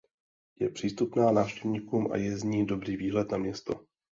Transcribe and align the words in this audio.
Je 0.59 0.69
přístupná 0.69 1.31
návštěvníkům 1.31 2.11
a 2.11 2.17
je 2.17 2.37
zní 2.37 2.65
dobrý 2.65 2.97
výhled 2.97 3.31
na 3.31 3.37
město. 3.37 3.85